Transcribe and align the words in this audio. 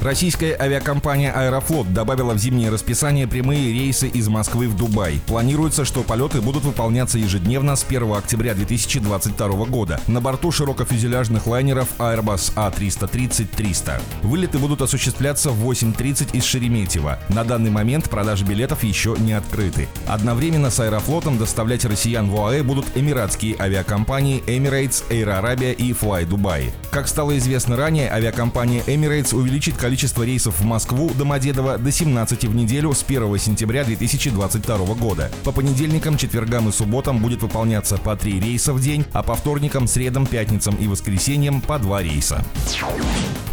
Российская 0.00 0.56
авиакомпания 0.56 1.32
«Аэрофлот» 1.32 1.92
добавила 1.92 2.32
в 2.32 2.38
зимнее 2.38 2.70
расписание 2.70 3.26
прямые 3.26 3.72
рейсы 3.72 4.06
из 4.06 4.28
Москвы 4.28 4.68
в 4.68 4.76
Дубай. 4.76 5.20
Планируется, 5.26 5.84
что 5.84 6.04
полеты 6.04 6.40
будут 6.40 6.62
выполняться 6.62 7.18
ежедневно 7.18 7.74
с 7.74 7.84
1 7.84 8.12
октября 8.12 8.54
2022 8.54 9.48
года 9.64 10.00
на 10.06 10.20
борту 10.20 10.52
широкофюзеляжных 10.52 11.48
лайнеров 11.48 11.88
Airbus 11.98 12.54
A330-300. 12.54 14.00
Вылеты 14.22 14.58
будут 14.58 14.82
осуществляться 14.82 15.50
в 15.50 15.68
8.30 15.68 16.36
из 16.36 16.44
Шереметьево. 16.44 17.18
На 17.28 17.42
данный 17.42 17.70
момент 17.70 18.08
продажи 18.08 18.44
билетов 18.44 18.84
еще 18.84 19.16
не 19.18 19.32
открыты. 19.32 19.88
Одновременно 20.06 20.70
с 20.70 20.78
«Аэрофлотом» 20.78 21.38
доставлять 21.38 21.84
россиян 21.84 22.30
в 22.30 22.36
ОАЭ 22.36 22.62
будут 22.62 22.86
эмиратские 22.94 23.56
авиакомпании 23.58 24.44
Emirates, 24.46 25.02
Air 25.10 25.42
Arabia 25.42 25.72
и 25.72 25.92
Fly 25.92 26.24
Dubai. 26.24 26.70
Как 26.92 27.08
стало 27.08 27.36
известно 27.36 27.76
ранее, 27.76 28.12
авиакомпания 28.12 28.82
Emirates 28.82 29.34
увеличит 29.34 29.76
количество 29.76 29.87
количество 29.88 30.22
рейсов 30.22 30.60
в 30.60 30.64
Москву, 30.66 31.10
Домодедово 31.16 31.78
до 31.78 31.90
17 31.90 32.44
в 32.44 32.54
неделю 32.54 32.92
с 32.92 33.02
1 33.02 33.38
сентября 33.38 33.84
2022 33.84 34.76
года. 34.96 35.30
По 35.44 35.50
понедельникам, 35.50 36.18
четвергам 36.18 36.68
и 36.68 36.72
субботам 36.72 37.20
будет 37.20 37.40
выполняться 37.40 37.96
по 37.96 38.14
3 38.14 38.38
рейса 38.38 38.74
в 38.74 38.82
день, 38.82 39.06
а 39.14 39.22
по 39.22 39.34
вторникам, 39.34 39.88
средам, 39.88 40.26
пятницам 40.26 40.74
и 40.74 40.86
воскресеньям 40.86 41.62
по 41.62 41.78
2 41.78 42.02
рейса. 42.02 42.44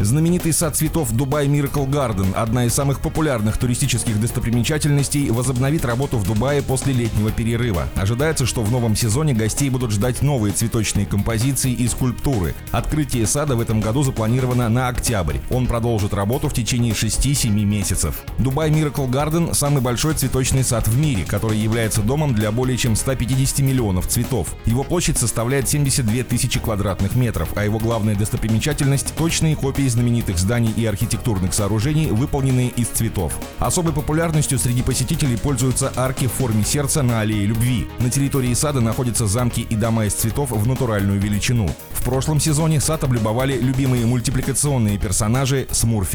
Знаменитый 0.01 0.51
сад 0.51 0.75
цветов 0.75 1.13
Дубай 1.13 1.47
Miracle 1.47 1.89
Garden, 1.89 2.33
одна 2.33 2.65
из 2.65 2.73
самых 2.73 2.99
популярных 2.99 3.57
туристических 3.57 4.19
достопримечательностей, 4.19 5.29
возобновит 5.29 5.85
работу 5.85 6.17
в 6.17 6.25
Дубае 6.25 6.61
после 6.61 6.91
летнего 6.91 7.31
перерыва. 7.31 7.87
Ожидается, 7.95 8.45
что 8.45 8.61
в 8.61 8.69
новом 8.73 8.97
сезоне 8.97 9.33
гостей 9.33 9.69
будут 9.69 9.91
ждать 9.91 10.21
новые 10.21 10.51
цветочные 10.51 11.05
композиции 11.05 11.71
и 11.71 11.87
скульптуры. 11.87 12.55
Открытие 12.73 13.25
сада 13.25 13.55
в 13.55 13.61
этом 13.61 13.79
году 13.79 14.03
запланировано 14.03 14.67
на 14.67 14.89
октябрь. 14.89 15.37
Он 15.49 15.65
продолжит 15.65 16.13
работу 16.13 16.24
в 16.25 16.53
течение 16.53 16.93
6-7 16.93 17.49
месяцев. 17.49 18.23
Дубай 18.39 18.69
Miracle 18.69 19.07
Garden– 19.07 19.53
самый 19.53 19.81
большой 19.81 20.15
цветочный 20.15 20.63
сад 20.63 20.87
в 20.87 20.97
мире, 20.97 21.23
который 21.23 21.57
является 21.57 22.01
домом 22.01 22.33
для 22.33 22.51
более 22.51 22.77
чем 22.77 22.95
150 22.95 23.59
миллионов 23.59 24.07
цветов. 24.07 24.55
Его 24.65 24.83
площадь 24.83 25.17
составляет 25.17 25.69
72 25.69 26.23
тысячи 26.23 26.59
квадратных 26.59 27.15
метров, 27.15 27.49
а 27.55 27.63
его 27.63 27.79
главная 27.79 28.15
достопримечательность– 28.15 29.13
точные 29.17 29.55
копии 29.55 29.87
знаменитых 29.87 30.37
зданий 30.37 30.73
и 30.75 30.85
архитектурных 30.85 31.53
сооружений, 31.53 32.07
выполненные 32.07 32.69
из 32.69 32.87
цветов. 32.87 33.33
Особой 33.59 33.93
популярностью 33.93 34.57
среди 34.57 34.81
посетителей 34.81 35.37
пользуются 35.37 35.93
арки 35.95 36.25
в 36.25 36.31
форме 36.31 36.63
сердца 36.63 37.03
на 37.03 37.21
аллее 37.21 37.45
любви. 37.45 37.87
На 37.99 38.09
территории 38.09 38.53
сада 38.55 38.81
находятся 38.81 39.27
замки 39.27 39.61
и 39.61 39.75
дома 39.75 40.05
из 40.05 40.13
цветов 40.13 40.51
в 40.51 40.67
натуральную 40.67 41.19
величину. 41.19 41.69
В 41.91 42.03
прошлом 42.03 42.39
сезоне 42.39 42.81
сад 42.81 43.03
облюбовали 43.03 43.57
любимые 43.57 44.05
мультипликационные 44.05 44.97
персонажи 44.97 45.67
Смурфи 45.71 46.14